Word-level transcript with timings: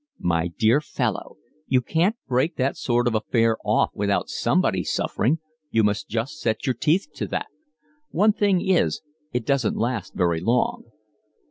"My 0.23 0.47
dear 0.47 0.81
fellow, 0.81 1.37
one 1.69 1.81
can't 1.83 2.15
break 2.27 2.55
that 2.55 2.75
sort 2.75 3.05
of 3.07 3.13
affair 3.13 3.57
off 3.63 3.91
without 3.93 4.29
somebody 4.29 4.83
suffering. 4.83 5.37
You 5.69 5.83
must 5.83 6.09
just 6.09 6.39
set 6.39 6.65
your 6.65 6.73
teeth 6.73 7.09
to 7.13 7.27
that. 7.27 7.49
One 8.09 8.33
thing 8.33 8.67
is, 8.67 9.03
it 9.31 9.45
doesn't 9.45 9.77
last 9.77 10.15
very 10.15 10.39
long." 10.39 10.85